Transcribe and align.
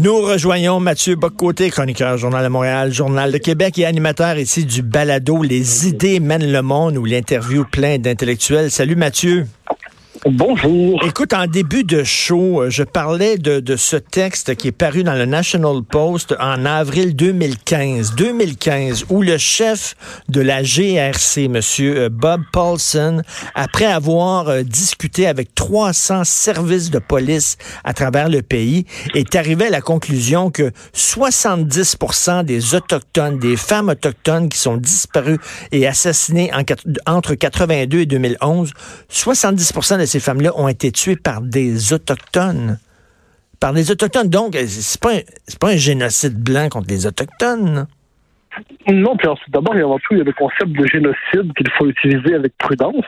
Nous 0.00 0.20
rejoignons 0.20 0.78
Mathieu 0.78 1.16
Boccoté, 1.16 1.70
chroniqueur 1.70 2.16
Journal 2.18 2.44
de 2.44 2.48
Montréal, 2.48 2.92
Journal 2.92 3.32
de 3.32 3.38
Québec 3.38 3.80
et 3.80 3.84
animateur 3.84 4.38
ici 4.38 4.64
du 4.64 4.80
balado 4.80 5.42
Les 5.42 5.88
idées 5.88 6.20
mènent 6.20 6.52
le 6.52 6.62
monde 6.62 6.96
où 6.96 7.04
l'interview 7.04 7.64
plein 7.64 7.98
d'intellectuels. 7.98 8.70
Salut 8.70 8.94
Mathieu. 8.94 9.48
Bonjour. 10.26 11.00
Écoute, 11.04 11.32
en 11.32 11.46
début 11.46 11.84
de 11.84 12.02
show, 12.02 12.62
euh, 12.62 12.70
je 12.70 12.82
parlais 12.82 13.38
de, 13.38 13.76
ce 13.76 13.96
texte 13.96 14.56
qui 14.56 14.68
est 14.68 14.72
paru 14.72 15.04
dans 15.04 15.14
le 15.14 15.26
National 15.26 15.82
Post 15.88 16.34
en 16.40 16.64
avril 16.64 17.14
2015. 17.14 18.14
2015, 18.16 19.06
où 19.10 19.22
le 19.22 19.38
chef 19.38 19.94
de 20.28 20.40
la 20.40 20.62
GRC, 20.62 21.48
Monsieur 21.48 21.98
euh, 21.98 22.08
Bob 22.10 22.42
Paulson, 22.52 23.22
après 23.54 23.84
avoir 23.84 24.48
euh, 24.48 24.62
discuté 24.62 25.26
avec 25.28 25.54
300 25.54 26.24
services 26.24 26.90
de 26.90 26.98
police 26.98 27.56
à 27.84 27.92
travers 27.92 28.28
le 28.28 28.42
pays, 28.42 28.86
est 29.14 29.36
arrivé 29.36 29.66
à 29.66 29.70
la 29.70 29.80
conclusion 29.80 30.50
que 30.50 30.72
70% 30.94 32.44
des 32.44 32.74
Autochtones, 32.74 33.38
des 33.38 33.56
femmes 33.56 33.90
autochtones 33.90 34.48
qui 34.48 34.58
sont 34.58 34.78
disparues 34.78 35.38
et 35.70 35.86
assassinées 35.86 36.50
en, 36.52 36.62
entre 37.06 37.34
82 37.34 38.00
et 38.00 38.06
2011, 38.06 38.72
70% 39.12 39.98
de 39.98 40.07
ces 40.08 40.20
femmes-là 40.20 40.52
ont 40.56 40.68
été 40.68 40.90
tuées 40.90 41.16
par 41.16 41.40
des 41.40 41.92
Autochtones. 41.92 42.78
Par 43.60 43.72
des 43.72 43.90
Autochtones. 43.90 44.28
Donc, 44.28 44.56
c'est 44.56 45.00
pas, 45.00 45.14
pas 45.60 45.70
un 45.70 45.76
génocide 45.76 46.36
blanc 46.38 46.68
contre 46.68 46.88
les 46.88 47.06
Autochtones. 47.06 47.86
Non, 48.88 49.16
puis 49.16 49.28
d'abord 49.48 49.76
et 49.76 49.82
avant 49.82 49.98
tout, 49.98 50.12
il 50.12 50.18
y 50.18 50.20
a 50.20 50.24
le 50.24 50.32
concept 50.32 50.72
de 50.72 50.86
génocide 50.86 51.52
qu'il 51.56 51.70
faut 51.76 51.86
utiliser 51.86 52.34
avec 52.34 52.56
prudence, 52.58 53.04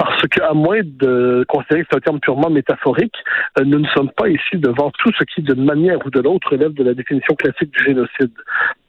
parce 0.00 0.26
qu'à 0.28 0.54
moins 0.54 0.80
de 0.82 1.44
considérer 1.46 1.82
que 1.82 1.88
c'est 1.90 1.98
un 1.98 2.00
terme 2.00 2.20
purement 2.20 2.48
métaphorique, 2.48 3.16
euh, 3.58 3.64
nous 3.64 3.80
ne 3.80 3.86
sommes 3.88 4.10
pas 4.10 4.28
ici 4.30 4.54
devant 4.56 4.90
tout 4.98 5.10
ce 5.18 5.24
qui, 5.24 5.42
d'une 5.42 5.62
manière 5.62 5.98
ou 6.06 6.10
de 6.10 6.20
l'autre, 6.20 6.52
relève 6.52 6.72
de 6.72 6.82
la 6.82 6.94
définition 6.94 7.34
classique 7.34 7.70
du 7.70 7.84
génocide. 7.84 8.32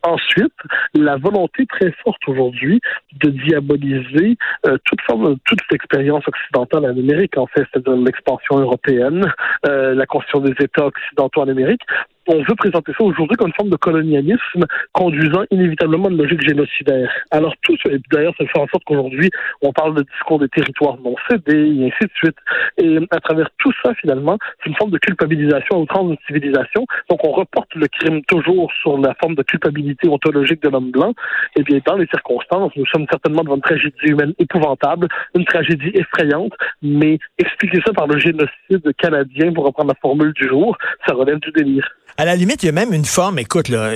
Ensuite, 0.03 0.53
la 0.93 1.17
volonté 1.17 1.65
très 1.65 1.91
forte 2.03 2.21
aujourd'hui 2.27 2.79
de 3.21 3.29
diaboliser 3.29 4.37
euh, 4.65 4.77
toute 4.85 5.01
forme, 5.01 5.35
toute 5.43 5.59
expérience 5.73 6.23
occidentale 6.25 6.85
en 6.85 6.97
Amérique, 6.97 7.37
en 7.37 7.47
fait, 7.47 7.65
c'est-à-dire 7.73 7.97
l'expansion 7.97 8.59
européenne, 8.59 9.29
euh, 9.67 9.93
la 9.93 10.05
constitution 10.05 10.39
des 10.39 10.55
États 10.63 10.85
occidentaux 10.85 11.41
en 11.41 11.49
Amérique, 11.49 11.81
on 12.27 12.43
veut 12.43 12.55
présenter 12.55 12.91
ça 12.97 13.03
aujourd'hui 13.03 13.35
comme 13.37 13.47
une 13.47 13.53
forme 13.53 13.69
de 13.69 13.75
colonialisme 13.75 14.65
conduisant 14.93 15.43
inévitablement 15.51 16.09
une 16.09 16.17
logique 16.17 16.41
génocidaire. 16.47 17.11
Alors 17.31 17.53
tout 17.63 17.75
ça, 17.83 17.89
d'ailleurs, 18.11 18.33
ça 18.37 18.45
fait 18.45 18.59
en 18.59 18.67
sorte 18.67 18.83
qu'aujourd'hui, 18.85 19.29
on 19.61 19.71
parle 19.73 19.95
de 19.95 20.03
discours 20.03 20.39
des 20.39 20.49
territoires 20.49 20.97
non 21.03 21.15
cédés, 21.29 21.57
et 21.57 21.85
ainsi 21.87 22.03
de 22.03 22.11
suite. 22.15 22.37
Et 22.77 22.97
à 23.11 23.19
travers 23.19 23.49
tout 23.57 23.71
ça, 23.83 23.93
finalement, 23.95 24.37
c'est 24.63 24.69
une 24.69 24.75
forme 24.75 24.91
de 24.91 24.97
culpabilisation 24.97 25.77
à 25.77 25.79
outrance 25.79 26.07
d'une 26.07 26.17
civilisation. 26.27 26.85
Donc 27.09 27.25
on 27.25 27.31
reporte 27.31 27.73
le 27.75 27.87
crime 27.87 28.23
toujours 28.25 28.71
sur 28.81 28.97
la 28.97 29.13
forme 29.15 29.35
de 29.35 29.43
culpabilité 29.43 30.07
ontologique 30.07 30.61
de 30.61 30.69
l'homme 30.69 30.91
blanc. 30.91 31.13
Et 31.57 31.63
bien, 31.63 31.79
dans 31.85 31.97
les 31.97 32.07
circonstances, 32.07 32.71
nous 32.75 32.85
sommes 32.87 33.05
certainement 33.09 33.43
devant 33.43 33.55
une 33.55 33.61
tragédie 33.61 33.95
humaine 34.05 34.33
épouvantable, 34.39 35.07
une 35.35 35.45
tragédie 35.45 35.91
effrayante, 35.93 36.53
mais 36.81 37.19
expliquer 37.37 37.79
ça 37.85 37.93
par 37.93 38.07
le 38.07 38.19
génocide 38.19 38.93
canadien, 38.97 39.51
pour 39.53 39.65
reprendre 39.65 39.89
la 39.89 39.99
formule 40.01 40.33
du 40.33 40.47
jour, 40.47 40.77
ça 41.05 41.13
relève 41.13 41.39
du 41.39 41.51
délire. 41.51 41.89
À 42.17 42.25
la 42.25 42.35
limite, 42.35 42.63
il 42.63 42.67
y 42.67 42.69
a 42.69 42.73
même 42.73 42.93
une 42.93 43.05
forme, 43.05 43.39
écoute, 43.39 43.69
là, 43.69 43.93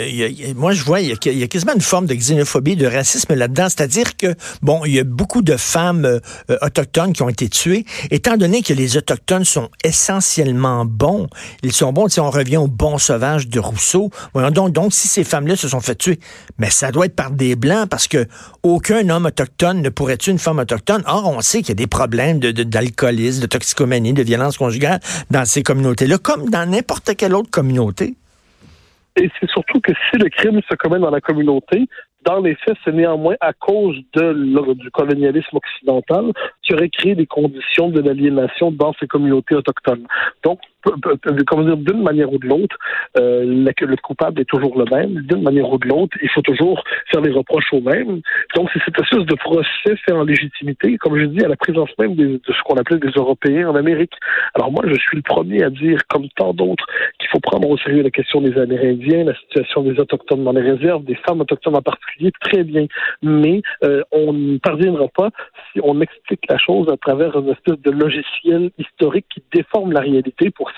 moi 0.55 0.73
je 0.73 0.83
vois, 0.83 1.02
il 1.02 1.09
y, 1.09 1.44
a, 1.44 1.47
quasiment 1.47 1.73
une 1.73 1.81
forme 1.81 2.05
de 2.05 2.13
xénophobie, 2.13 2.75
de 2.75 2.88
racisme 2.88 3.33
là-dedans. 3.33 3.67
C'est-à-dire 3.69 4.16
que, 4.16 4.35
bon, 4.61 4.85
il 4.85 4.94
y 4.94 4.99
a 4.99 5.03
beaucoup 5.03 5.41
de 5.41 5.57
femmes 5.57 6.05
euh, 6.05 6.19
euh, 6.49 6.57
autochtones 6.61 7.13
qui 7.13 7.22
ont 7.22 7.30
été 7.30 7.49
tuées. 7.49 7.85
Étant 8.11 8.38
donné 8.38 8.61
que 8.61 8.73
les 8.73 8.97
autochtones 8.97 9.45
sont 9.45 9.69
essentiellement 9.83 10.85
bons, 10.85 11.27
ils 11.61 11.73
sont 11.73 11.91
bons, 11.91 12.07
si 12.07 12.19
on 12.19 12.30
revient 12.30 12.57
au 12.57 12.67
bon 12.67 12.97
sauvage 12.97 13.47
de 13.47 13.59
Rousseau, 13.59 14.09
voyons 14.33 14.52
donc, 14.52 14.72
donc 14.72 14.94
si 14.94 15.07
ces 15.07 15.23
femmes-là 15.23 15.55
se 15.55 15.67
sont 15.67 15.81
fait 15.81 15.95
tuer, 15.95 16.19
mais 16.57 16.69
ça 16.69 16.91
doit 16.91 17.05
être 17.05 17.16
par 17.16 17.31
des 17.31 17.55
Blancs 17.55 17.89
parce 17.89 18.07
que 18.07 18.27
aucun 18.63 19.09
homme 19.09 19.25
autochtone 19.25 19.81
ne 19.81 19.89
pourrait 19.89 20.17
tuer 20.17 20.31
une 20.31 20.39
femme 20.39 20.59
autochtone. 20.59 21.03
Or, 21.05 21.27
on 21.27 21.41
sait 21.41 21.59
qu'il 21.59 21.69
y 21.69 21.72
a 21.73 21.75
des 21.75 21.88
problèmes 21.88 22.40
d'alcoolisme, 22.40 23.41
de, 23.41 23.45
de 23.45 23.47
toxicomanie, 23.47 24.13
de 24.13 24.23
violence 24.23 24.57
conjugale 24.57 25.00
dans 25.29 25.45
ces 25.45 25.63
communautés-là, 25.63 26.17
comme 26.17 26.50
dans 26.50 26.69
n'importe 26.69 27.16
quelle 27.16 27.35
autre 27.35 27.50
communauté. 27.50 28.15
Et 29.18 29.30
c'est 29.40 29.50
surtout 29.50 29.80
que 29.80 29.94
si 30.09 30.18
le 30.18 30.30
crime 30.30 30.62
se 30.70 30.76
commet 30.76 31.00
dans 31.00 31.09
la 31.09 31.22
communauté, 31.22 31.88
dans 32.26 32.40
les 32.40 32.56
faits, 32.56 32.76
c'est 32.84 32.92
néanmoins 32.92 33.36
à 33.40 33.53
cause 33.53 33.98
de, 34.14 34.74
du 34.74 34.92
colonialisme 34.92 35.58
occidental 35.58 36.31
qui 36.64 36.74
aurait 36.74 36.90
créé 36.90 37.16
des 37.16 37.28
conditions 37.28 37.90
de 37.90 38.02
l'aliénation 38.02 38.72
dans 38.72 38.94
ces 39.00 39.08
communautés 39.08 39.56
autochtones. 39.56 40.08
Donc, 40.44 40.59
d'une 40.85 42.03
manière 42.03 42.31
ou 42.31 42.38
de 42.38 42.47
l'autre, 42.47 42.78
euh, 43.18 43.44
le 43.46 43.96
coupable 43.97 44.41
est 44.41 44.46
toujours 44.46 44.78
le 44.78 44.85
même. 44.85 45.22
D'une 45.23 45.41
manière 45.41 45.72
ou 45.72 45.78
de 45.78 45.88
l'autre, 45.88 46.18
il 46.22 46.29
faut 46.29 46.41
toujours 46.41 46.84
faire 47.12 47.22
les 47.22 47.31
reproches 47.31 47.72
aux 47.73 47.81
mêmes. 47.81 48.22
Donc, 48.56 48.69
c'est 48.73 48.79
cette 48.85 49.00
espèce 49.00 49.25
de 49.25 49.35
procès 49.35 49.96
fait 50.06 50.12
en 50.12 50.23
légitimité, 50.23 50.97
comme 50.97 51.18
je 51.19 51.25
dis, 51.25 51.44
à 51.44 51.47
la 51.47 51.56
présence 51.56 51.90
même 51.97 52.16
de 52.16 52.40
ce 52.47 52.63
qu'on 52.63 52.75
appelait 52.75 53.00
des 53.00 53.12
Européens 53.16 53.69
en 53.69 53.75
Amérique. 53.75 54.13
Alors 54.53 54.72
moi, 54.72 54.84
je 54.88 54.96
suis 55.00 55.18
le 55.18 55.23
premier 55.23 55.63
à 55.63 55.69
dire, 55.69 56.00
comme 56.09 56.28
tant 56.35 56.53
d'autres, 56.53 56.85
qu'il 57.19 57.29
faut 57.29 57.40
prendre 57.40 57.69
au 57.69 57.78
sérieux 57.78 58.03
la 58.03 58.12
question 58.12 58.41
des 58.41 58.57
Amérindiens, 58.57 59.25
la 59.25 59.35
situation 59.35 59.81
des 59.84 60.00
Autochtones 60.00 60.44
dans 60.44 60.52
les 60.52 60.62
réserves, 60.62 61.03
des 61.03 61.17
femmes 61.28 61.41
autochtones 61.41 61.75
en 61.75 61.81
particulier, 61.81 62.31
très 62.41 62.63
bien. 62.63 62.85
Mais 63.22 63.62
euh, 63.84 64.02
on 64.12 64.34
ne 64.34 64.57
parviendra 64.57 65.07
pas 65.07 65.29
si 65.72 65.79
on 65.84 66.00
explique 66.02 66.41
la 66.50 66.57
chose 66.57 66.88
à 66.90 66.97
travers 66.97 67.38
une 67.38 67.50
espèce 67.50 67.79
de 67.79 67.91
logiciel 67.91 68.72
historique 68.78 69.25
qui 69.34 69.44
déforme 69.53 69.91
la 69.91 70.02
réalité 70.02 70.50
pour 70.50 70.72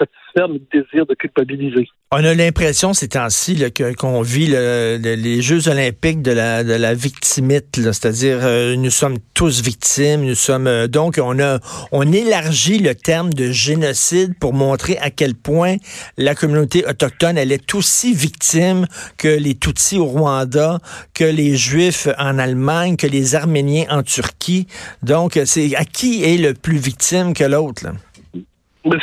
On 2.12 2.24
a 2.24 2.34
l'impression 2.34 2.94
ces 2.94 3.10
temps-ci 3.10 3.62
qu'on 3.98 4.22
vit 4.22 4.48
les 4.48 5.42
Jeux 5.42 5.68
olympiques 5.68 6.22
de 6.22 6.32
la, 6.32 6.64
de 6.64 6.74
la 6.74 6.94
victimite, 6.94 7.76
c'est-à-dire 7.76 8.40
euh, 8.44 8.76
nous 8.78 8.92
sommes 8.92 9.18
tous 9.34 9.62
victimes, 9.62 10.22
nous 10.22 10.36
sommes 10.36 10.68
euh, 10.68 10.88
donc 10.88 11.20
on 11.22 11.38
a 11.40 11.60
on 11.92 12.10
élargit 12.12 12.80
le 12.80 12.96
terme 12.96 13.34
de 13.34 13.52
génocide 13.52 14.40
pour 14.40 14.54
montrer 14.54 14.98
à 15.00 15.10
quel 15.10 15.36
point 15.36 15.76
la 16.18 16.34
communauté 16.34 16.86
autochtone 16.88 17.38
elle 17.38 17.52
est 17.52 17.76
aussi 17.76 18.14
victime 18.14 18.88
que 19.18 19.28
les 19.28 19.56
Tutsis 19.56 19.98
au 19.98 20.06
Rwanda, 20.06 20.80
que 21.14 21.26
les 21.26 21.58
Juifs 21.58 22.08
en 22.18 22.40
Allemagne, 22.40 22.96
que 22.96 23.08
les 23.08 23.36
Arméniens 23.36 23.86
en 23.90 24.04
Turquie. 24.04 24.68
Donc 25.04 25.38
c'est 25.44 25.76
à 25.76 25.84
qui 25.84 26.24
est 26.24 26.38
le 26.38 26.54
plus 26.54 26.78
victime 26.78 27.34
que 27.34 27.44
l'autre 27.44 27.88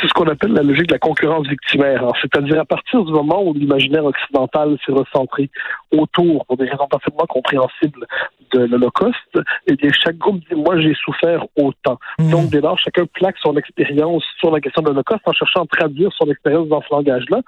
c'est 0.01 0.07
ce 0.07 0.13
qu'on 0.13 0.27
appelle 0.27 0.53
la 0.53 0.63
logique 0.63 0.87
de 0.87 0.93
la 0.93 0.99
concurrence 0.99 1.47
victimaire. 1.47 2.03
C'est-à-dire 2.21 2.59
à 2.59 2.65
partir 2.65 3.03
du 3.03 3.11
moment 3.11 3.43
où 3.43 3.53
l'imaginaire 3.53 4.05
occidental 4.05 4.77
s'est 4.85 4.91
recentré 4.91 5.49
autour, 5.91 6.45
pour 6.45 6.57
des 6.57 6.65
raisons 6.65 6.87
parfaitement 6.87 7.25
compréhensibles, 7.27 8.05
de 8.53 8.59
l'Holocauste, 8.65 9.39
eh 9.67 9.75
bien, 9.75 9.91
chaque 9.91 10.17
groupe 10.17 10.39
dit, 10.39 10.55
moi, 10.55 10.79
j'ai 10.79 10.93
souffert 10.93 11.45
autant. 11.57 11.99
Mmh. 12.19 12.29
Donc, 12.29 12.49
dès 12.49 12.61
lors, 12.61 12.77
chacun 12.79 13.05
plaque 13.05 13.35
son 13.39 13.55
expérience 13.57 14.23
sur 14.39 14.51
la 14.51 14.61
question 14.61 14.81
de 14.81 14.89
l'Holocauste 14.89 15.21
en 15.25 15.33
cherchant 15.33 15.63
à 15.63 15.67
traduire 15.67 16.11
son 16.13 16.29
expérience 16.29 16.67
dans 16.67 16.81
ce 16.81 16.87
langage-là 16.91 17.41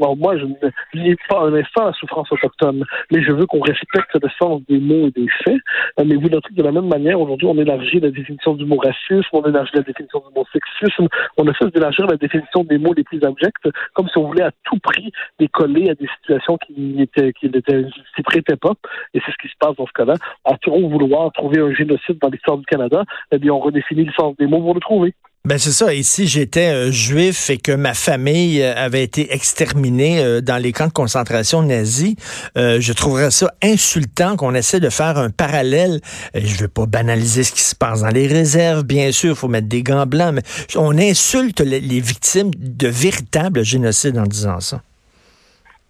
alors 0.00 0.16
moi, 0.16 0.36
je 0.36 0.44
ne 0.44 0.54
lie 0.94 1.16
pas 1.28 1.40
un 1.42 1.54
instant 1.54 1.86
la 1.86 1.92
souffrance 1.92 2.30
autochtone, 2.32 2.84
mais 3.12 3.22
je 3.22 3.32
veux 3.32 3.46
qu'on 3.46 3.60
respecte 3.60 4.14
le 4.14 4.28
sens 4.40 4.60
des 4.68 4.78
mots 4.78 5.06
et 5.06 5.10
des 5.12 5.28
faits. 5.44 5.60
Euh, 6.00 6.04
mais 6.04 6.16
vous 6.16 6.28
notez 6.28 6.48
que 6.48 6.54
de 6.54 6.62
la 6.62 6.72
même 6.72 6.88
manière, 6.88 7.20
aujourd'hui, 7.20 7.46
on 7.46 7.56
élargit 7.56 8.00
la 8.00 8.10
définition 8.10 8.54
du 8.54 8.64
mot 8.64 8.76
racisme, 8.76 9.28
on 9.32 9.44
élargit 9.44 9.72
la 9.74 9.82
définition 9.82 10.20
du 10.20 10.34
mot 10.34 10.44
sexisme, 10.52 11.06
on 11.36 11.52
fait 11.52 11.70
d'élargir 11.72 12.06
la 12.06 12.16
définition 12.16 12.64
des 12.64 12.78
mots 12.78 12.92
les 12.94 13.04
plus 13.04 13.22
abjects, 13.22 13.72
comme 13.92 14.08
si 14.08 14.18
on 14.18 14.26
voulait 14.26 14.44
à 14.44 14.50
tout 14.64 14.78
prix 14.78 15.12
les 15.38 15.48
coller 15.48 15.90
à 15.90 15.94
des 15.94 16.08
situations 16.20 16.58
qui 16.58 17.00
étaient, 17.00 17.32
qui 17.32 17.50
s'y 18.16 18.22
prêtaient 18.22 18.56
pas. 18.56 18.72
Et 19.14 19.20
c'est 19.24 19.32
ce 19.32 19.38
qui 19.40 19.48
se 19.48 19.56
passe 19.58 19.76
dans 19.76 19.86
ce 19.86 19.92
cas-là. 19.92 20.14
À 20.44 20.56
trop 20.58 20.88
vouloir 20.88 21.30
trouver 21.32 21.60
un 21.60 21.72
génocide 21.72 22.18
dans 22.18 22.28
l'histoire 22.28 22.58
du 22.58 22.66
Canada, 22.66 23.04
eh 23.30 23.38
bien, 23.38 23.52
on 23.52 23.60
redéfinit 23.60 24.04
le 24.04 24.12
sens 24.12 24.36
des 24.36 24.46
mots 24.46 24.60
pour 24.60 24.74
le 24.74 24.80
trouver. 24.80 25.14
Ben 25.46 25.58
c'est 25.58 25.72
ça. 25.72 25.92
Et 25.92 26.02
si 26.02 26.26
j'étais 26.26 26.72
euh, 26.72 26.90
juif 26.90 27.50
et 27.50 27.58
que 27.58 27.72
ma 27.72 27.92
famille 27.92 28.62
euh, 28.62 28.72
avait 28.76 29.02
été 29.04 29.30
exterminée 29.30 30.24
euh, 30.24 30.40
dans 30.40 30.56
les 30.56 30.72
camps 30.72 30.86
de 30.86 30.92
concentration 30.92 31.60
nazis, 31.60 32.16
je 32.56 32.92
trouverais 32.94 33.30
ça 33.30 33.52
insultant 33.62 34.36
qu'on 34.36 34.54
essaie 34.54 34.80
de 34.80 34.88
faire 34.88 35.18
un 35.18 35.28
parallèle. 35.28 36.00
je 36.34 36.62
veux 36.62 36.68
pas 36.68 36.86
banaliser 36.86 37.42
ce 37.42 37.52
qui 37.52 37.60
se 37.60 37.74
passe 37.74 38.00
dans 38.00 38.08
les 38.08 38.26
réserves, 38.26 38.84
bien 38.84 39.12
sûr, 39.12 39.30
il 39.30 39.36
faut 39.36 39.48
mettre 39.48 39.68
des 39.68 39.82
gants 39.82 40.06
blancs, 40.06 40.32
mais 40.32 40.42
on 40.76 40.96
insulte 40.96 41.60
les, 41.60 42.00
victimes 42.00 42.50
de 42.56 42.88
véritables 42.88 43.62
génocides 43.64 44.16
en 44.16 44.24
disant 44.24 44.60
ça. 44.60 44.80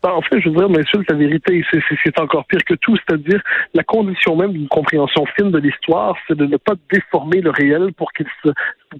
Ben, 0.03 0.11
en 0.11 0.21
fait, 0.21 0.41
je 0.41 0.51
veux 0.51 0.57
dire, 0.57 0.69
m'insulte 0.69 1.09
la 1.09 1.17
vérité, 1.17 1.65
c'est 2.05 2.19
encore 2.19 2.45
pire 2.47 2.63
que 2.67 2.75
tout, 2.75 2.97
c'est-à-dire 2.97 3.41
la 3.73 3.85
condition 3.85 4.37
même 4.37 4.53
d'une 4.53 4.69
compréhension 4.69 5.25
fine 5.35 5.51
de 5.51 5.59
l'histoire, 5.59 6.17
c'est 6.27 6.37
de 6.37 6.45
ne 6.45 6.57
pas 6.57 6.75
déformer 6.93 7.41
le 7.41 7.51
réel 7.51 7.93
pour 7.97 8.13
qu'il 8.13 8.27
se 8.43 8.51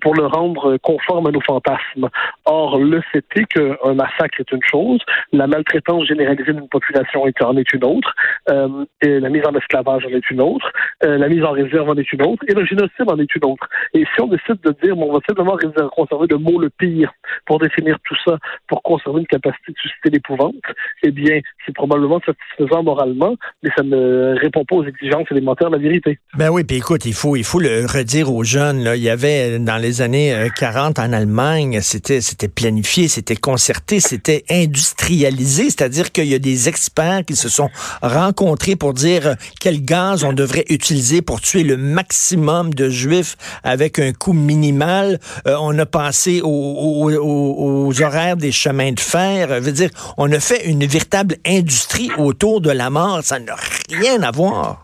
pour 0.01 0.15
le 0.15 0.27
rendre 0.27 0.77
conforme 0.79 1.27
à 1.27 1.31
nos 1.31 1.41
fantasmes. 1.41 2.09
Or, 2.45 2.79
le 2.79 3.01
fait 3.13 3.25
est 3.37 3.45
qu'un 3.47 3.95
massacre 3.95 4.41
est 4.41 4.53
une 4.53 4.63
chose, 4.71 5.01
la 5.33 5.47
maltraitance 5.47 6.07
généralisée 6.07 6.53
d'une 6.53 6.69
population 6.69 7.23
en 7.23 7.57
est 7.57 7.73
une 7.73 7.85
autre, 7.85 8.15
euh, 8.51 8.85
la 9.03 9.29
mise 9.29 9.43
en 9.47 9.55
esclavage 9.55 10.05
en 10.07 10.11
est 10.11 10.31
une 10.31 10.41
autre, 10.41 10.71
euh, 11.05 11.19
la 11.19 11.29
mise 11.29 11.45
en 11.45 11.53
réserve 11.53 11.89
en 11.89 11.97
est 11.97 12.13
une 12.13 12.23
autre, 12.23 12.45
et 12.49 12.55
le 12.55 12.65
génocide 12.65 13.09
en 13.09 13.19
est 13.19 13.35
une 13.35 13.45
autre. 13.45 13.69
Et 13.93 14.05
si 14.15 14.21
on 14.21 14.29
décide 14.29 14.61
de 14.63 14.75
dire, 14.83 14.97
bon, 14.97 15.11
on 15.11 15.15
va 15.15 15.21
simplement 15.27 15.57
conserver 15.95 16.27
le 16.31 16.39
mot 16.39 16.61
le 16.61 16.71
pire 16.71 17.13
pour 17.47 17.59
définir 17.59 17.99
tout 18.05 18.17
ça, 18.25 18.39
pour 18.69 18.83
conserver 18.83 19.21
une 19.21 19.27
capacité 19.27 19.73
de 19.73 19.79
susciter 19.79 20.11
l'épouvante, 20.11 20.55
eh 21.03 21.11
bien, 21.11 21.41
c'est 21.65 21.75
probablement 21.75 22.21
satisfaisant 22.25 22.83
moralement, 22.83 23.37
mais 23.63 23.71
ça 23.77 23.83
ne 23.83 24.39
répond 24.39 24.65
pas 24.65 24.77
aux 24.77 24.85
exigences 24.85 25.31
élémentaires 25.31 25.71
de 25.71 25.77
la 25.77 25.83
vérité. 25.83 26.19
Ben 26.37 26.51
oui, 26.51 26.65
puis 26.65 26.77
écoute, 26.77 27.07
il 27.07 27.15
faut, 27.15 27.37
il 27.37 27.45
faut 27.45 27.61
le 27.61 27.87
redire 27.87 28.33
aux 28.33 28.45
jeunes. 28.45 28.93
Il 28.95 29.03
y 29.03 29.11
avait 29.11 29.59
dans 29.59 29.79
les 29.85 30.01
années 30.01 30.49
40 30.57 30.99
euh, 30.99 31.03
en 31.03 31.13
Allemagne, 31.13 31.81
c'était, 31.83 32.23
c'était 32.23 32.49
planifié, 32.49 33.07
c'était 33.07 33.37
concerté, 33.37 34.01
c'était 34.01 34.45
industrialisé, 34.51 35.65
c'est-à-dire 35.65 36.11
qu'il 36.11 36.27
y 36.27 36.35
a 36.35 36.39
des 36.39 36.69
experts 36.71 37.25
qui 37.27 37.37
se 37.37 37.51
sont 37.51 37.69
rencontrés 38.01 38.77
pour 38.77 38.95
dire 38.95 39.27
euh, 39.27 39.35
quel 39.61 39.85
gaz 39.85 40.25
on 40.25 40.33
devrait 40.33 40.65
utiliser 40.71 41.21
pour 41.21 41.43
tuer 41.43 41.65
le 41.65 41.77
maximum 41.77 42.73
de 42.73 42.89
juifs 42.89 43.37
avec 43.63 43.99
un 43.99 44.13
coût 44.13 44.33
minimal. 44.33 45.21
Euh, 45.47 45.57
on 45.61 45.79
a 45.79 45.87
passé 45.87 46.41
aux, 46.43 48.03
horaires 48.03 48.39
des 48.39 48.53
chemins 48.53 48.93
de 48.93 49.01
fer. 49.01 49.63
Je 49.63 49.71
dire, 49.71 49.91
on 50.17 50.33
a 50.33 50.41
fait 50.41 50.65
une 50.67 50.87
véritable 50.87 51.37
industrie 51.47 52.11
autour 52.17 52.63
de 52.63 52.71
la 52.71 52.89
mort. 52.89 53.21
Ça 53.23 53.39
n'a 53.39 53.57
rien 53.91 54.23
à 54.23 54.31
voir. 54.31 54.84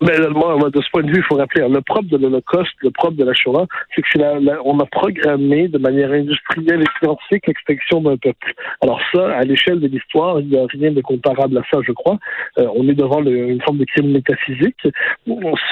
Mais 0.00 0.14
moi, 0.30 0.70
de 0.70 0.80
ce 0.80 0.90
point 0.90 1.02
de 1.02 1.10
vue, 1.10 1.18
il 1.18 1.24
faut 1.24 1.34
rappeler, 1.34 1.62
hein, 1.62 1.68
le 1.68 1.80
propre 1.80 2.08
de 2.08 2.16
l'Holocauste, 2.16 2.74
le 2.82 2.90
propre 2.90 3.16
de 3.16 3.24
la 3.24 3.34
Shoah, 3.34 3.66
c'est 3.94 4.02
que 4.02 4.18
la, 4.18 4.58
on 4.64 4.78
a 4.78 4.86
programmé 4.86 5.66
de 5.66 5.78
manière 5.78 6.12
industrielle 6.12 6.82
et 6.82 6.98
scientifique 7.00 7.46
l'extinction 7.48 8.00
d'un 8.02 8.16
peuple. 8.16 8.54
Alors 8.80 9.00
ça, 9.12 9.36
à 9.36 9.42
l'échelle 9.42 9.80
de 9.80 9.88
l'histoire, 9.88 10.40
il 10.40 10.48
n'y 10.48 10.58
a 10.58 10.66
rien 10.68 10.92
de 10.92 11.00
comparable 11.00 11.58
à 11.58 11.62
ça, 11.70 11.78
je 11.84 11.92
crois. 11.92 12.18
Euh, 12.58 12.66
on 12.76 12.88
est 12.88 12.94
devant 12.94 13.22
une 13.24 13.60
forme 13.62 13.78
de 13.78 13.84
crime 13.84 14.12
métaphysique. 14.12 14.76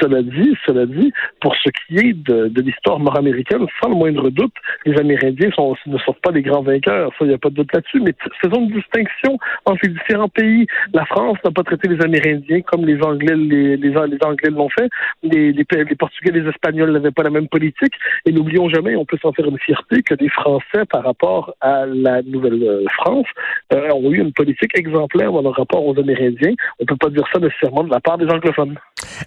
Cela 0.00 0.22
dit, 0.22 0.56
cela 0.66 0.86
dit, 0.86 1.12
pour 1.40 1.54
ce 1.56 1.70
qui 1.70 1.98
est 1.98 2.12
de, 2.12 2.48
de 2.48 2.62
l'histoire 2.62 2.98
nord-américaine, 2.98 3.64
sans 3.80 3.90
le 3.90 3.94
moindre 3.94 4.30
doute, 4.30 4.54
les 4.86 4.98
Amérindiens 4.98 5.50
sont, 5.52 5.76
ne 5.86 5.98
sont 5.98 6.16
pas 6.22 6.32
des 6.32 6.42
grands 6.42 6.62
vainqueurs. 6.62 7.10
Ça, 7.18 7.24
il 7.24 7.28
n'y 7.28 7.34
a 7.34 7.38
pas 7.38 7.50
de 7.50 7.54
doute 7.54 7.72
là-dessus. 7.72 8.00
Mais 8.00 8.14
faisons 8.42 8.62
une 8.62 8.74
distinction 8.74 9.38
entre 9.66 9.80
les 9.84 9.90
différents 9.90 10.28
pays. 10.28 10.66
La 10.92 11.04
France 11.06 11.38
n'a 11.44 11.52
pas 11.52 11.62
traité 11.62 11.88
les 11.88 12.04
Amérindiens 12.04 12.62
comme 12.62 12.84
les 12.84 13.00
Anglais, 13.02 13.36
les, 13.36 13.76
les, 13.76 13.90
les 13.90 14.15
les 14.16 14.26
Anglais 14.26 14.50
l'ont 14.50 14.68
fait, 14.68 14.88
les, 15.22 15.52
les, 15.52 15.64
Portugais, 15.96 16.30
les 16.30 16.48
Espagnols 16.48 16.92
n'avaient 16.92 17.10
pas 17.10 17.22
la 17.22 17.30
même 17.30 17.48
politique. 17.48 17.92
Et 18.24 18.32
n'oublions 18.32 18.68
jamais, 18.68 18.96
on 18.96 19.04
peut 19.04 19.18
s'en 19.20 19.32
faire 19.32 19.46
une 19.46 19.58
fierté, 19.58 20.02
que 20.02 20.14
les 20.14 20.28
Français, 20.28 20.84
par 20.90 21.04
rapport 21.04 21.54
à 21.60 21.86
la 21.86 22.22
Nouvelle-France, 22.22 23.26
euh, 23.72 23.90
ont 23.92 24.10
eu 24.10 24.20
une 24.20 24.32
politique 24.32 24.76
exemplaire 24.76 25.32
dans 25.32 25.42
leur 25.42 25.54
rapport 25.54 25.84
aux 25.86 25.98
Amérindiens. 25.98 26.54
On 26.78 26.82
ne 26.82 26.86
peut 26.86 26.96
pas 26.96 27.10
dire 27.10 27.24
ça 27.32 27.38
nécessairement 27.38 27.84
de 27.84 27.90
la 27.90 28.00
part 28.00 28.18
des 28.18 28.26
anglophones. 28.26 28.76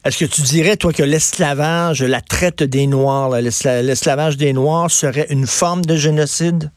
Est-ce 0.05 0.23
que 0.23 0.29
tu 0.29 0.41
dirais, 0.41 0.77
toi, 0.77 0.93
que 0.93 1.03
l'esclavage, 1.03 2.03
la 2.03 2.21
traite 2.21 2.63
des 2.63 2.87
Noirs, 2.87 3.29
l'esclavage 3.41 4.37
des 4.37 4.53
Noirs 4.53 4.91
serait 4.91 5.27
une 5.29 5.45
forme 5.45 5.83
de 5.83 5.95
génocide? 5.95 6.71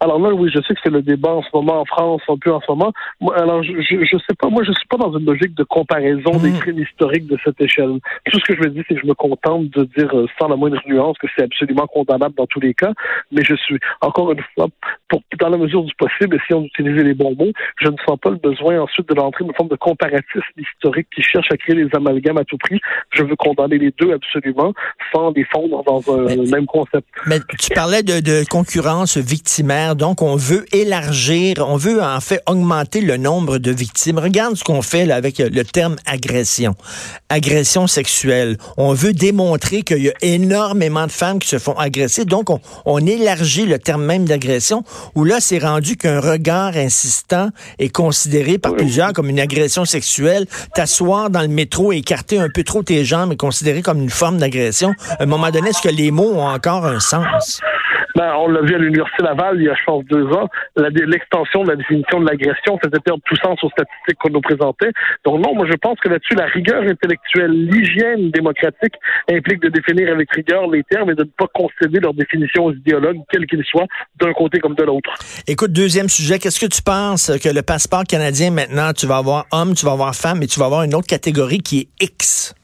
Alors 0.00 0.18
là, 0.18 0.32
oui, 0.32 0.50
je 0.52 0.60
sais 0.62 0.74
que 0.74 0.80
c'est 0.82 0.90
le 0.90 1.02
débat 1.02 1.30
en 1.30 1.42
ce 1.42 1.48
moment 1.52 1.80
en 1.80 1.84
France, 1.84 2.22
un 2.28 2.36
peu 2.36 2.52
en 2.52 2.60
ce 2.60 2.70
moment. 2.70 2.92
alors, 3.34 3.62
je, 3.62 3.72
je, 3.80 4.16
sais 4.18 4.34
pas, 4.38 4.48
moi, 4.48 4.62
je 4.64 4.72
suis 4.72 4.86
pas 4.88 4.96
dans 4.96 5.16
une 5.16 5.24
logique 5.24 5.54
de 5.54 5.64
comparaison 5.64 6.32
des 6.38 6.50
hmm. 6.50 6.58
crimes 6.58 6.78
historiques 6.78 7.26
de 7.26 7.38
cette 7.44 7.60
échelle. 7.60 7.98
Tout 8.30 8.38
ce 8.40 8.44
que 8.44 8.56
je 8.56 8.62
veux 8.62 8.70
dire, 8.70 8.84
c'est 8.88 8.94
que 8.94 9.00
je 9.00 9.06
me 9.06 9.14
contente 9.14 9.70
de 9.70 9.84
dire 9.96 10.16
euh, 10.16 10.26
sans 10.38 10.48
la 10.48 10.56
moindre 10.56 10.80
nuance 10.86 11.16
que 11.18 11.26
c'est 11.36 11.44
absolument 11.44 11.86
condamnable 11.86 12.34
dans 12.36 12.46
tous 12.46 12.60
les 12.60 12.74
cas. 12.74 12.92
Mais 13.30 13.42
je 13.44 13.54
suis, 13.54 13.78
encore 14.00 14.32
une 14.32 14.42
fois, 14.54 14.68
pour, 15.08 15.22
dans 15.38 15.48
la 15.48 15.58
mesure 15.58 15.82
du 15.82 15.94
possible, 15.94 16.38
si 16.46 16.54
on 16.54 16.64
utilisait 16.64 17.04
les 17.04 17.14
bons 17.14 17.34
mots, 17.36 17.52
je 17.80 17.88
ne 17.88 17.96
sens 18.06 18.18
pas 18.20 18.30
le 18.30 18.36
besoin 18.36 18.80
ensuite 18.80 19.08
de 19.08 19.14
l'entrée 19.14 19.44
une 19.44 19.54
forme 19.54 19.68
de 19.68 19.76
comparatisme 19.76 20.42
historique 20.56 21.08
qui 21.14 21.22
cherche 21.22 21.48
à 21.50 21.56
créer 21.56 21.76
des 21.76 21.88
amalgames 21.94 22.38
à 22.38 22.44
tout 22.44 22.58
prix. 22.58 22.80
Je 23.10 23.22
veux 23.22 23.36
condamner 23.36 23.78
les 23.78 23.92
deux 23.98 24.12
absolument, 24.12 24.72
sans 25.12 25.32
les 25.32 25.44
fondre 25.44 25.82
dans 25.84 26.02
un 26.12 26.50
même 26.50 26.66
concept. 26.66 27.06
Mais 27.26 27.40
tu 27.58 27.70
parlais 27.74 28.02
de, 28.02 28.20
de 28.20 28.48
concurrence 28.48 29.16
victimaire 29.16 29.81
donc, 29.94 30.22
on 30.22 30.36
veut 30.36 30.64
élargir, 30.72 31.56
on 31.66 31.76
veut 31.76 32.02
en 32.02 32.20
fait 32.20 32.40
augmenter 32.46 33.00
le 33.00 33.16
nombre 33.16 33.58
de 33.58 33.70
victimes. 33.70 34.18
Regarde 34.18 34.56
ce 34.56 34.64
qu'on 34.64 34.82
fait 34.82 35.06
là, 35.06 35.16
avec 35.16 35.38
le 35.38 35.64
terme 35.64 35.96
agression. 36.06 36.74
Agression 37.28 37.86
sexuelle. 37.86 38.58
On 38.76 38.92
veut 38.92 39.12
démontrer 39.12 39.82
qu'il 39.82 40.02
y 40.02 40.08
a 40.08 40.14
énormément 40.22 41.06
de 41.06 41.12
femmes 41.12 41.38
qui 41.38 41.48
se 41.48 41.58
font 41.58 41.76
agresser. 41.78 42.24
Donc, 42.24 42.48
on, 42.84 43.06
élargit 43.06 43.66
le 43.66 43.78
terme 43.78 44.04
même 44.04 44.24
d'agression, 44.24 44.84
où 45.14 45.24
là, 45.24 45.40
c'est 45.40 45.58
rendu 45.58 45.96
qu'un 45.96 46.20
regard 46.20 46.76
insistant 46.76 47.50
est 47.78 47.88
considéré 47.88 48.58
par 48.58 48.74
plusieurs 48.74 49.12
comme 49.12 49.28
une 49.28 49.40
agression 49.40 49.84
sexuelle. 49.84 50.46
T'asseoir 50.74 51.30
dans 51.30 51.42
le 51.42 51.48
métro, 51.48 51.92
écarter 51.92 52.38
un 52.38 52.48
peu 52.48 52.62
trop 52.62 52.82
tes 52.82 53.04
jambes 53.04 53.32
est 53.32 53.36
considéré 53.36 53.82
comme 53.82 54.00
une 54.00 54.10
forme 54.10 54.38
d'agression. 54.38 54.94
À 55.18 55.24
un 55.24 55.26
moment 55.26 55.50
donné, 55.50 55.70
est-ce 55.70 55.82
que 55.82 55.88
les 55.88 56.10
mots 56.10 56.32
ont 56.34 56.46
encore 56.46 56.86
un 56.86 57.00
sens? 57.00 57.60
Ben, 58.14 58.34
on 58.36 58.48
l'a 58.48 58.60
vu 58.62 58.74
à 58.74 58.78
l'Université 58.78 59.22
Laval 59.22 59.56
il 59.56 59.64
y 59.64 59.68
a, 59.68 59.74
je 59.74 59.84
pense, 59.84 60.04
deux 60.04 60.26
ans. 60.26 60.48
L'extension 60.76 61.64
de 61.64 61.70
la 61.70 61.76
définition 61.76 62.20
de 62.20 62.26
l'agression 62.26 62.78
faisait 62.78 63.00
perdre 63.04 63.22
tout 63.24 63.36
sens 63.36 63.62
aux 63.62 63.70
statistiques 63.70 64.18
qu'on 64.18 64.30
nous 64.30 64.40
présentait. 64.40 64.90
Donc 65.24 65.44
non, 65.44 65.54
moi 65.54 65.66
je 65.66 65.76
pense 65.76 65.98
que 66.00 66.08
là-dessus, 66.08 66.34
la 66.34 66.46
rigueur 66.46 66.82
intellectuelle, 66.82 67.52
l'hygiène 67.52 68.30
démocratique 68.30 68.94
implique 69.30 69.60
de 69.62 69.68
définir 69.68 70.12
avec 70.12 70.30
rigueur 70.32 70.68
les 70.68 70.82
termes 70.84 71.10
et 71.10 71.14
de 71.14 71.24
ne 71.24 71.30
pas 71.36 71.46
concéder 71.54 72.00
leur 72.00 72.14
définition 72.14 72.66
aux 72.66 72.72
idéologues, 72.72 73.18
quels 73.30 73.46
qu'ils 73.46 73.64
soient, 73.64 73.86
d'un 74.20 74.32
côté 74.32 74.58
comme 74.58 74.74
de 74.74 74.84
l'autre. 74.84 75.10
Écoute, 75.46 75.72
deuxième 75.72 76.08
sujet, 76.08 76.38
qu'est-ce 76.38 76.60
que 76.60 76.66
tu 76.66 76.82
penses 76.82 77.32
que 77.42 77.48
le 77.48 77.62
passeport 77.62 78.04
canadien, 78.04 78.50
maintenant, 78.50 78.92
tu 78.92 79.06
vas 79.06 79.16
avoir 79.16 79.46
homme, 79.52 79.74
tu 79.74 79.86
vas 79.86 79.92
avoir 79.92 80.14
femme, 80.14 80.38
mais 80.38 80.46
tu 80.46 80.60
vas 80.60 80.66
avoir 80.66 80.82
une 80.82 80.94
autre 80.94 81.06
catégorie 81.06 81.60
qui 81.60 81.80
est 81.80 82.04
X? 82.04 82.54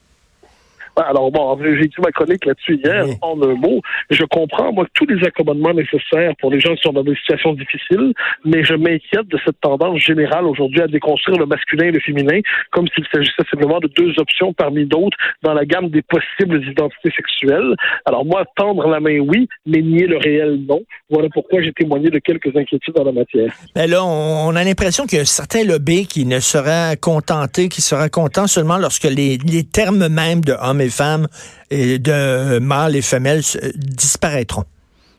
Alors 1.07 1.31
bon, 1.31 1.57
j'ai 1.63 1.85
écrit 1.85 2.01
ma 2.01 2.11
chronique 2.11 2.45
là-dessus 2.45 2.79
hier, 2.83 3.05
en 3.21 3.41
un 3.41 3.55
mot. 3.55 3.81
Je 4.09 4.23
comprends, 4.23 4.71
moi, 4.73 4.85
tous 4.93 5.05
les 5.05 5.25
accommodements 5.25 5.73
nécessaires 5.73 6.33
pour 6.39 6.51
les 6.51 6.59
gens 6.59 6.75
qui 6.75 6.81
sont 6.81 6.93
dans 6.93 7.03
des 7.03 7.15
situations 7.15 7.53
difficiles, 7.53 8.13
mais 8.45 8.63
je 8.63 8.73
m'inquiète 8.73 9.27
de 9.27 9.39
cette 9.45 9.59
tendance 9.61 9.99
générale 9.99 10.45
aujourd'hui 10.45 10.81
à 10.81 10.87
déconstruire 10.87 11.37
le 11.37 11.45
masculin 11.45 11.87
et 11.87 11.91
le 11.91 11.99
féminin, 11.99 12.39
comme 12.71 12.87
s'il 12.93 13.05
s'agissait 13.11 13.43
simplement 13.49 13.79
de 13.79 13.87
deux 13.87 14.13
options 14.17 14.53
parmi 14.53 14.85
d'autres 14.85 15.17
dans 15.43 15.53
la 15.53 15.65
gamme 15.65 15.89
des 15.89 16.01
possibles 16.01 16.63
identités 16.63 17.11
sexuelles. 17.15 17.75
Alors 18.05 18.25
moi, 18.25 18.43
tendre 18.55 18.87
la 18.87 18.99
main, 18.99 19.19
oui, 19.19 19.47
mais 19.65 19.81
nier 19.81 20.07
le 20.07 20.17
réel, 20.17 20.59
non. 20.67 20.81
Voilà 21.09 21.29
pourquoi 21.33 21.61
j'ai 21.61 21.71
témoigné 21.73 22.09
de 22.09 22.19
quelques 22.19 22.55
inquiétudes 22.55 22.93
dans 22.95 23.03
la 23.03 23.11
matière. 23.11 23.51
Mais 23.75 23.87
là, 23.87 24.03
on 24.03 24.55
a 24.55 24.63
l'impression 24.63 25.05
qu'il 25.05 25.17
y 25.17 25.21
a 25.21 25.25
certains 25.25 25.63
lobbies 25.63 26.07
qui 26.07 26.25
ne 26.25 26.39
seraient 26.39 26.97
contentés, 26.97 27.69
qui 27.69 27.81
seraient 27.81 28.09
contents 28.09 28.47
seulement 28.47 28.77
lorsque 28.77 29.05
les, 29.05 29.37
les 29.37 29.63
termes 29.63 30.07
mêmes 30.07 30.41
de 30.41 30.53
hommes 30.61 30.81
et 30.81 30.88
femmes, 30.89 31.27
et 31.69 31.99
de 31.99 32.59
mâles 32.59 32.95
et 32.95 33.01
femelles 33.01 33.41
disparaîtront. 33.75 34.65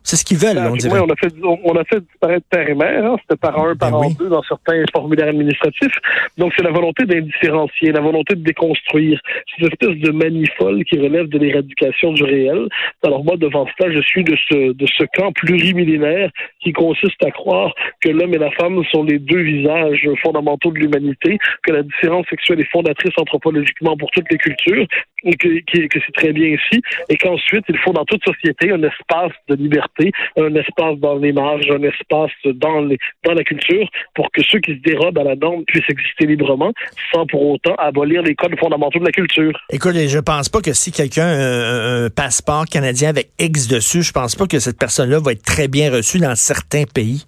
C'est 0.03 0.17
ce 0.17 0.25
qu'ils 0.25 0.39
veulent, 0.39 0.59
on 0.59 0.77
dirait. 0.77 0.99
on 0.99 1.11
a 1.11 1.17
fait, 1.17 1.33
on 1.43 1.77
a 1.77 1.85
fait 1.85 2.01
disparaître 2.01 2.47
père 2.51 2.69
et 2.69 2.75
mère. 2.75 3.05
Hein. 3.05 3.17
C'était 3.21 3.39
par 3.39 3.59
un, 3.59 3.77
par 3.77 3.91
ben 3.91 4.09
deux 4.19 4.29
dans 4.29 4.43
certains 4.43 4.83
formulaires 4.93 5.29
administratifs. 5.29 5.95
Donc, 6.39 6.53
c'est 6.57 6.63
la 6.63 6.71
volonté 6.71 7.05
d'indifférencier, 7.05 7.93
la 7.93 8.01
volonté 8.01 8.35
de 8.35 8.43
déconstruire. 8.43 9.21
C'est 9.47 9.63
une 9.63 9.69
espèce 9.69 9.99
de 9.99 10.11
manifole 10.11 10.85
qui 10.85 10.99
relève 10.99 11.29
de 11.29 11.39
l'éradication 11.39 12.13
du 12.13 12.25
réel. 12.25 12.69
Alors, 13.05 13.25
moi, 13.25 13.37
devant 13.37 13.67
cela, 13.77 13.93
je 13.93 14.01
suis 14.01 14.25
de 14.25 14.37
ce, 14.49 14.73
de 14.73 14.87
ce 14.87 15.05
camp 15.17 15.33
plurimillénaire 15.33 16.31
qui 16.61 16.73
consiste 16.73 17.23
à 17.25 17.31
croire 17.31 17.75
que 18.01 18.09
l'homme 18.09 18.35
et 18.35 18.39
la 18.39 18.51
femme 18.53 18.83
sont 18.91 19.05
les 19.05 19.19
deux 19.19 19.43
visages 19.43 20.09
fondamentaux 20.23 20.73
de 20.73 20.79
l'humanité, 20.79 21.39
que 21.63 21.73
la 21.73 21.83
différence 21.83 22.27
sexuelle 22.29 22.61
est 22.61 22.71
fondatrice 22.73 23.13
anthropologiquement 23.19 23.97
pour 23.99 24.11
toutes 24.13 24.31
les 24.31 24.39
cultures, 24.39 24.87
et 25.25 25.37
que, 25.37 25.49
que 25.87 25.99
c'est 26.05 26.15
très 26.15 26.33
bien 26.33 26.49
ici, 26.49 26.81
et 27.09 27.17
qu'ensuite, 27.17 27.65
il 27.69 27.79
faut 27.79 27.93
dans 27.93 28.05
toute 28.05 28.23
société 28.25 28.73
un 28.73 28.83
espace 28.83 29.33
de 29.49 29.55
liberté 29.55 30.13
un 30.37 30.55
espace 30.55 30.99
dans 30.99 31.17
l'image, 31.17 31.71
un 31.71 31.83
espace 31.83 32.31
dans, 32.45 32.81
les, 32.81 32.99
dans 33.25 33.33
la 33.33 33.45
culture 33.45 33.89
pour 34.15 34.31
que 34.33 34.43
ceux 34.43 34.61
qui 34.61 34.73
se 34.73 34.83
dérobent 34.83 35.19
à 35.19 35.25
la 35.25 35.37
norme 35.37 35.65
puissent 35.65 35.89
exister 35.89 36.27
librement 36.27 36.73
sans 37.13 37.27
pour 37.27 37.47
autant 37.47 37.75
abolir 37.77 38.23
les 38.23 38.35
codes 38.35 38.59
fondamentaux 38.59 38.99
de 38.99 39.05
la 39.05 39.13
culture. 39.13 39.53
Écoute, 39.71 39.95
je 39.95 40.19
pense 40.19 40.49
pas 40.49 40.61
que 40.61 40.73
si 40.73 40.93
quelqu'un 40.93 41.27
a 41.27 42.05
un 42.05 42.11
passeport 42.11 42.67
canadien 42.67 43.11
avec 43.11 43.31
X 43.39 43.69
dessus, 43.69 44.03
je 44.03 44.13
pense 44.13 44.37
pas 44.37 44.47
que 44.47 44.59
cette 44.59 44.79
personne-là 44.79 45.19
va 45.21 45.33
être 45.33 45.43
très 45.43 45.69
bien 45.69 45.91
reçue 45.91 46.19
dans 46.19 46.35
certains 46.35 46.85
pays. 46.85 47.25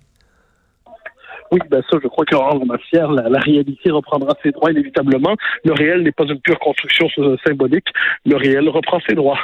Oui, 1.53 1.61
ben 1.71 1.83
ça, 1.91 1.99
je 2.03 2.09
crois 2.09 2.25
qu'en 2.25 2.65
matière, 2.65 3.13
la, 3.13 3.29
la, 3.29 3.39
réalité 3.39 3.91
reprendra 3.91 4.35
ses 4.43 4.53
droits 4.53 4.71
inévitablement. 4.71 5.37
Le 5.65 5.75
réel 5.75 6.03
n'est 6.03 6.13
pas 6.13 6.25
une 6.25 6.41
pure 6.41 6.59
construction 6.59 7.09
symbolique. 7.47 7.85
Le 8.25 8.37
réel 8.37 8.71
reprend 8.71 9.01
ses 9.07 9.15
droits. 9.15 9.39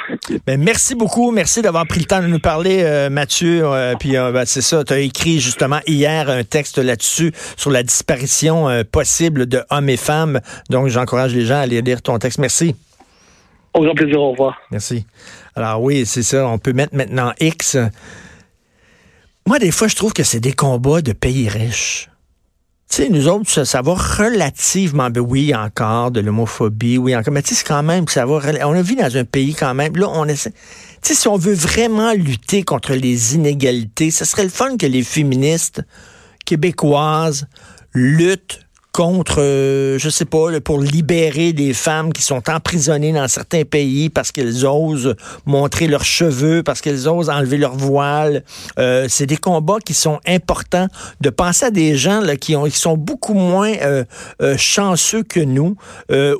Ben, 0.47 0.59
merci 0.59 0.95
beaucoup. 0.95 1.31
Merci 1.33 1.61
d'avoir 1.61 1.87
pris 1.87 2.01
le 2.01 2.07
temps 2.07 2.23
de 2.23 2.27
nous 2.27 2.39
parler, 2.39 2.83
euh, 2.83 3.11
Mathieu. 3.11 3.61
Euh, 3.63 3.95
puis 4.01 4.17
euh, 4.17 4.33
ben, 4.33 4.47
c'est 4.47 4.63
ça, 4.63 4.85
tu 4.85 4.95
as 4.95 5.01
écrit 5.01 5.39
justement 5.39 5.81
hier 5.87 6.31
un 6.31 6.45
texte 6.45 6.79
là-dessus 6.79 7.33
sur 7.59 7.71
la 7.71 7.83
disparition 7.83 8.69
possible 8.91 9.45
de 9.45 9.61
hommes 9.69 9.91
et 9.91 9.99
femmes. 9.99 10.41
Donc, 10.71 10.89
j'encourage 10.89 11.35
les 11.35 11.45
gens 11.45 11.57
à 11.57 11.61
aller 11.61 11.83
lire 11.83 12.01
ton 12.01 12.19
texte. 12.19 12.39
Merci. 12.39 12.75
Au 13.75 13.83
grand 13.83 13.95
plaisir. 13.95 14.19
Au 14.19 14.31
revoir. 14.31 14.59
Merci. 14.71 15.05
Alors 15.55 15.83
oui, 15.83 16.07
c'est 16.07 16.23
ça. 16.23 16.49
On 16.49 16.59
peut 16.59 16.73
mettre 16.73 16.95
maintenant 16.95 17.33
X. 17.39 17.77
Moi, 19.49 19.59
des 19.59 19.71
fois, 19.71 19.89
je 19.89 19.97
trouve 19.97 20.13
que 20.13 20.25
c'est 20.25 20.41
des 20.41 20.53
combats 20.53 21.01
de 21.01 21.15
pays 21.15 21.49
riches. 21.49 22.11
Tu 22.91 22.97
sais, 22.97 23.09
nous 23.09 23.29
autres, 23.29 23.65
ça, 23.65 23.81
va 23.81 23.95
relativement, 23.95 25.09
ben 25.09 25.23
oui, 25.23 25.55
encore 25.55 26.11
de 26.11 26.21
l'homophobie, 26.21 26.99
oui, 26.99 27.17
encore, 27.17 27.33
mais 27.33 27.41
tu 27.41 27.55
sais, 27.55 27.55
c'est 27.55 27.67
quand 27.67 27.83
même, 27.83 28.07
ça 28.09 28.27
va, 28.27 28.41
on 28.67 28.75
a 28.75 28.83
vu 28.83 28.95
dans 28.95 29.17
un 29.17 29.25
pays 29.25 29.55
quand 29.55 29.73
même, 29.73 29.97
là, 29.97 30.11
on 30.13 30.27
essaie, 30.27 30.51
tu 30.51 30.59
sais, 31.01 31.15
si 31.15 31.29
on 31.29 31.39
veut 31.39 31.55
vraiment 31.55 32.13
lutter 32.13 32.63
contre 32.63 32.93
les 32.93 33.37
inégalités, 33.37 34.11
ce 34.11 34.27
serait 34.27 34.45
le 34.45 34.51
fun 34.51 34.77
que 34.77 34.85
les 34.85 35.03
féministes 35.03 35.81
québécoises 36.45 37.47
luttent 37.95 38.61
contre, 38.99 39.41
euh, 39.41 39.97
je 39.97 40.09
sais 40.09 40.25
pas, 40.25 40.61
pour 40.61 40.81
libérer 40.81 41.53
des 41.53 41.73
femmes 41.73 42.13
qui 42.13 42.21
sont 42.21 42.43
emprisonnées 42.51 43.13
dans 43.13 43.29
certains 43.29 43.63
pays 43.63 44.11
parce 44.11 44.33
qu'elles 44.33 44.67
osent 44.67 45.15
montrer 45.47 45.87
leurs 45.87 46.03
cheveux, 46.03 46.65
parce 46.65 46.81
qu'elles 46.81 47.09
osent 47.09 47.31
enlever 47.31 47.59
leur 47.59 47.77
voile. 47.77 48.43
Euh, 48.81 49.07
c'est 49.09 49.27
des 49.27 49.37
combats 49.37 49.79
qui 49.79 49.95
sont 49.95 50.19
importants. 50.27 50.89
De 51.21 51.31
penser 51.31 51.67
à 51.67 51.71
des 51.71 51.95
gens 51.95 52.21
là, 52.21 52.35
qui, 52.35 52.57
ont, 52.57 52.65
qui 52.65 52.77
sont 52.77 52.97
beaucoup 52.97 53.35
moins 53.35 53.73
euh, 53.83 54.05
chanceux 54.57 55.23
que 55.23 55.39
nous, 55.39 55.77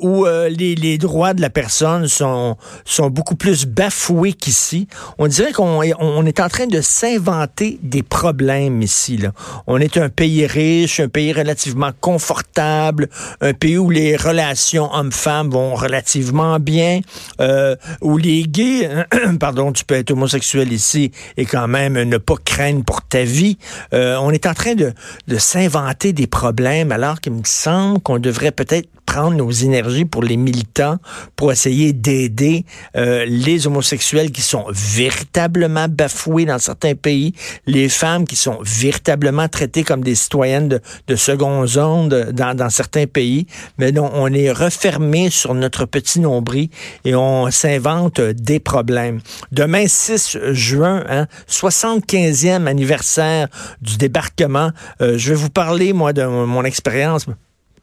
où 0.01 0.25
les, 0.25 0.75
les, 0.75 0.97
droits 0.97 1.33
de 1.33 1.39
la 1.39 1.49
personne 1.49 2.09
sont, 2.09 2.57
sont 2.83 3.09
beaucoup 3.09 3.35
plus 3.35 3.67
bafoués 3.67 4.33
qu'ici. 4.33 4.89
On 5.17 5.27
dirait 5.27 5.53
qu'on 5.53 5.81
on 5.97 6.25
est 6.25 6.39
en 6.41 6.49
train 6.49 6.67
de 6.67 6.81
s'inventer 6.81 7.79
des 7.83 8.03
problèmes 8.03 8.81
ici. 8.81 9.15
Là. 9.15 9.31
On 9.65 9.79
est 9.79 9.95
un 9.95 10.09
pays 10.09 10.45
riche, 10.45 10.99
un 10.99 11.07
pays 11.07 11.31
relativement 11.31 11.91
confortable 12.01 12.48
un 12.57 13.53
pays 13.53 13.77
où 13.77 13.89
les 13.89 14.15
relations 14.15 14.93
hommes-femmes 14.93 15.49
vont 15.49 15.75
relativement 15.75 16.59
bien, 16.59 17.01
euh, 17.39 17.75
où 18.01 18.17
les 18.17 18.43
gays, 18.43 18.89
pardon, 19.39 19.71
tu 19.71 19.85
peux 19.85 19.95
être 19.95 20.11
homosexuel 20.11 20.71
ici 20.73 21.11
et 21.37 21.45
quand 21.45 21.67
même 21.67 22.01
ne 22.01 22.17
pas 22.17 22.35
craindre 22.43 22.83
pour 22.83 23.01
ta 23.01 23.23
vie. 23.23 23.57
Euh, 23.93 24.17
on 24.21 24.31
est 24.31 24.45
en 24.45 24.53
train 24.53 24.75
de, 24.75 24.93
de 25.27 25.37
s'inventer 25.37 26.13
des 26.13 26.27
problèmes 26.27 26.91
alors 26.91 27.21
qu'il 27.21 27.33
me 27.33 27.43
semble 27.43 27.99
qu'on 28.01 28.19
devrait 28.19 28.51
peut-être 28.51 28.89
prendre 29.09 29.35
nos 29.35 29.49
énergies 29.49 30.05
pour 30.05 30.21
les 30.21 30.37
militants, 30.37 30.97
pour 31.35 31.51
essayer 31.51 31.93
d'aider 31.93 32.63
euh, 32.95 33.25
les 33.27 33.65
homosexuels 33.65 34.31
qui 34.31 34.43
sont 34.43 34.65
véritablement 34.69 35.87
bafoués 35.89 36.45
dans 36.45 36.59
certains 36.59 36.93
pays, 36.93 37.33
les 37.65 37.89
femmes 37.89 38.27
qui 38.27 38.35
sont 38.35 38.59
véritablement 38.61 39.47
traitées 39.47 39.83
comme 39.83 40.03
des 40.03 40.13
citoyennes 40.13 40.69
de, 40.69 40.81
de 41.07 41.15
seconde 41.15 41.65
zone 41.65 42.09
dans, 42.39 42.69
certains 42.69 43.05
pays. 43.05 43.45
Mais 43.77 43.91
non, 43.91 44.09
on 44.13 44.31
est 44.33 44.51
refermé 44.51 45.29
sur 45.29 45.53
notre 45.53 45.85
petit 45.85 46.19
nombril 46.19 46.69
et 47.05 47.15
on 47.15 47.51
s'invente 47.51 48.21
des 48.21 48.59
problèmes. 48.59 49.19
Demain, 49.51 49.85
6 49.87 50.37
juin, 50.51 51.03
hein, 51.09 51.27
75e 51.49 52.65
anniversaire 52.65 53.47
du 53.81 53.97
débarquement. 53.97 54.71
Euh, 55.01 55.17
je 55.17 55.29
vais 55.29 55.35
vous 55.35 55.49
parler, 55.49 55.93
moi, 55.93 56.13
de 56.13 56.23
mon 56.25 56.63
expérience 56.63 57.25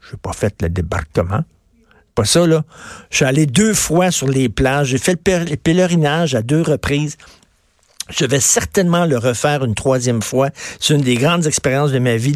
je 0.06 0.12
n'ai 0.12 0.18
pas 0.18 0.32
fait 0.32 0.54
le 0.62 0.68
débarquement. 0.68 1.40
Pas 2.14 2.24
ça, 2.24 2.46
là. 2.46 2.64
Je 3.10 3.16
suis 3.16 3.24
allé 3.24 3.46
deux 3.46 3.74
fois 3.74 4.10
sur 4.10 4.28
les 4.28 4.48
plages. 4.48 4.88
J'ai 4.88 4.98
fait 4.98 5.18
le 5.28 5.56
pèlerinage 5.56 6.34
à 6.34 6.42
deux 6.42 6.62
reprises. 6.62 7.16
Je 8.08 8.24
vais 8.24 8.38
certainement 8.38 9.04
le 9.04 9.18
refaire 9.18 9.64
une 9.64 9.74
troisième 9.74 10.22
fois. 10.22 10.50
C'est 10.78 10.94
une 10.94 11.00
des 11.00 11.16
grandes 11.16 11.46
expériences 11.46 11.90
de 11.90 11.98
ma 11.98 12.16
vie 12.16 12.32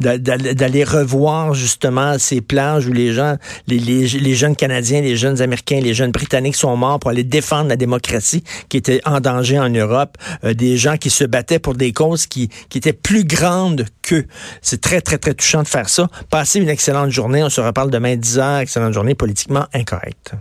d'aller 0.00 0.84
revoir 0.84 1.52
justement 1.52 2.18
ces 2.18 2.40
plages 2.40 2.86
où 2.86 2.92
les 2.92 3.12
gens, 3.12 3.36
les, 3.66 4.34
jeunes 4.34 4.56
Canadiens, 4.56 5.02
les 5.02 5.16
jeunes 5.16 5.42
Américains, 5.42 5.80
les 5.80 5.92
jeunes 5.92 6.10
Britanniques 6.10 6.56
sont 6.56 6.74
morts 6.76 6.98
pour 6.98 7.10
aller 7.10 7.24
défendre 7.24 7.68
la 7.68 7.76
démocratie 7.76 8.44
qui 8.70 8.78
était 8.78 9.02
en 9.04 9.20
danger 9.20 9.58
en 9.58 9.68
Europe. 9.68 10.16
Euh, 10.44 10.54
des 10.54 10.78
gens 10.78 10.96
qui 10.96 11.10
se 11.10 11.24
battaient 11.24 11.58
pour 11.58 11.74
des 11.74 11.92
causes 11.92 12.26
qui, 12.26 12.48
qui 12.70 12.78
étaient 12.78 12.94
plus 12.94 13.24
grandes 13.24 13.84
qu'eux. 14.00 14.26
C'est 14.62 14.80
très, 14.80 15.02
très, 15.02 15.18
très 15.18 15.34
touchant 15.34 15.62
de 15.62 15.68
faire 15.68 15.90
ça. 15.90 16.08
Passez 16.30 16.60
une 16.60 16.70
excellente 16.70 17.10
journée. 17.10 17.42
On 17.42 17.50
se 17.50 17.60
reparle 17.60 17.90
demain 17.90 18.16
10 18.16 18.38
heures. 18.38 18.58
Excellente 18.60 18.94
journée 18.94 19.14
politiquement 19.14 19.66
incorrecte. 19.74 20.32